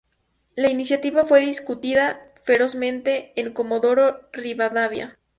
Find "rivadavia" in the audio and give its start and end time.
4.33-5.19